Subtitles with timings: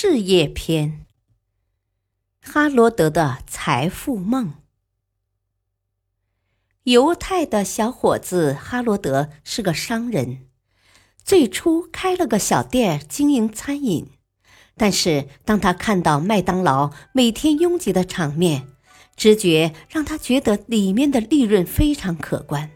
[0.00, 1.06] 事业篇：
[2.40, 4.54] 哈罗德的财富梦。
[6.84, 10.46] 犹太的小伙子哈罗德是个商人，
[11.24, 14.12] 最初开了个小店经营餐饮。
[14.76, 18.68] 但是当他看到麦当劳每天拥挤的场面，
[19.16, 22.70] 直觉让他觉得里面的利润非常可观。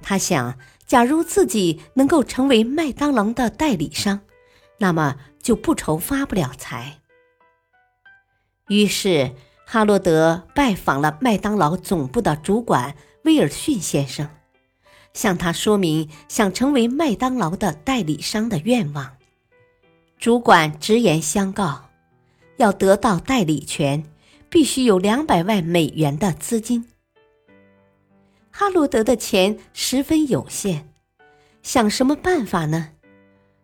[0.00, 4.20] 他想，假如自己能够成为麦当劳的代理商，
[4.78, 5.16] 那么。
[5.42, 7.00] 就不愁发不了财。
[8.68, 9.32] 于是，
[9.64, 14.28] 哈罗德拜访了麦当劳总部的主管威尔逊先生，
[15.12, 19.16] 向他说明想成为麦当劳的代理商的愿望。
[20.18, 21.90] 主管直言相告，
[22.56, 24.04] 要得到代理权，
[24.50, 26.88] 必须有两百万美元的资金。
[28.50, 30.92] 哈罗德的钱十分有限，
[31.62, 32.90] 想什么办法呢？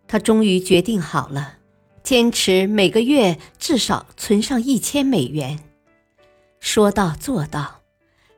[0.07, 1.57] 他终于决定好了。
[2.05, 5.57] 坚持每个月至少存上一千美元，
[6.59, 7.81] 说到做到，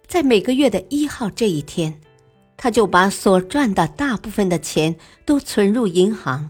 [0.07, 1.99] 在每个月的一号这一天，
[2.55, 6.49] 他就把所赚的大部分的钱都存入银行。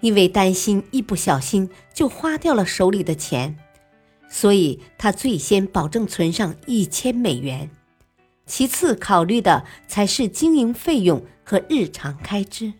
[0.00, 3.56] 因为担心一不小心就花掉了手里的钱，
[4.28, 7.70] 所以他最先保证存上一千美元，
[8.44, 12.74] 其次考虑的才是经营费用和日常开支。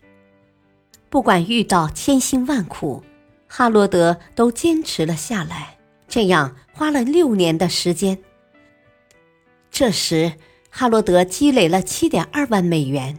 [1.09, 3.03] 不管遇到千辛万苦。
[3.47, 5.77] 哈罗德都坚持了下来，
[6.07, 8.17] 这样花了六年的时间。
[9.71, 10.33] 这时，
[10.69, 13.17] 哈罗德积累了七点二万美元，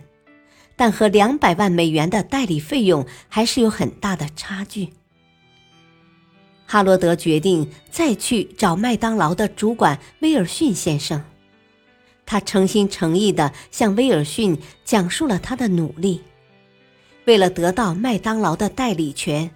[0.76, 4.90] 但和两百万美元的代理费用还是有很大的差距。
[6.66, 11.24] 哈罗德决定再去找麦当劳的主管威尔逊先生，
[12.26, 16.20] 他诚心诚意地向威尔逊讲述了他的努力，
[17.28, 19.50] 为了得到麦当劳的代理权。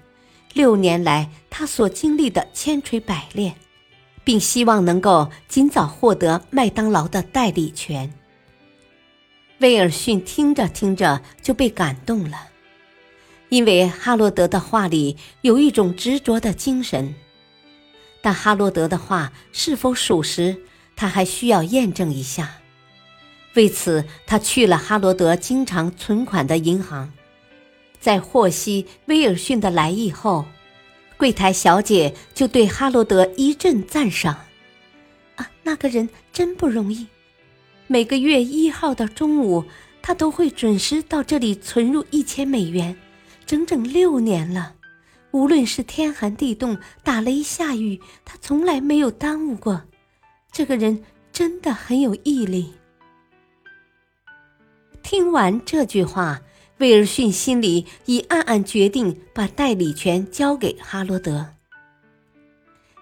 [0.53, 3.55] 六年来，他所经历的千锤百炼，
[4.22, 8.12] 并希望能够尽早获得麦当劳的代理权。
[9.60, 12.49] 威尔逊听着听着就被感动了，
[13.49, 17.15] 因为哈罗德的话里有一种执着的精神。
[18.21, 20.60] 但哈罗德的话是否属实，
[20.94, 22.50] 他还需要验证一下。
[23.54, 27.10] 为此，他去了哈罗德经常存款的银行。
[28.03, 30.45] 在获悉威尔逊的来意后，
[31.17, 34.37] 柜台小姐就对哈罗德一阵赞赏
[35.37, 37.07] ：“啊，那个人真不容易！
[37.87, 39.65] 每个月一号的中午，
[40.03, 42.97] 他都会准时到这里存入一千美元，
[43.47, 44.75] 整整六年了。
[45.31, 49.81] 无论是天寒地冻、打雷下雨，他从来没有耽误过。
[50.51, 52.75] 这个人真的很有毅力。”
[55.05, 56.43] 听完这句话。
[56.82, 61.54] 威尔逊心里已暗暗决定把代理权交给哈罗德。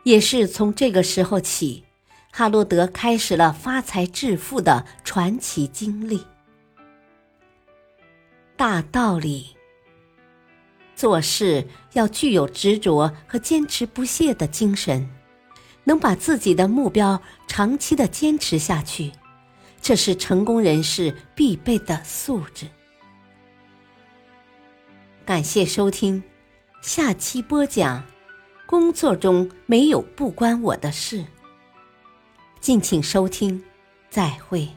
[0.03, 1.85] 也是从这个时候起，
[2.31, 6.21] 哈罗德开始了发财致富的传奇经历。
[8.55, 9.57] 大道理：
[10.95, 15.09] 做事要具有执着和坚持不懈的精神，
[15.85, 19.11] 能把自己的目标长期的坚持下去，
[19.81, 22.67] 这是成功人士必备的素质。
[25.31, 26.21] 感谢收听，
[26.83, 28.03] 下期播讲。
[28.67, 31.25] 工作中没有不关我的事。
[32.59, 33.63] 敬请收听，
[34.09, 34.69] 再会。